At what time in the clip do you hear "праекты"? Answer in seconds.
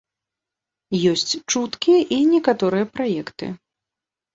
2.97-3.57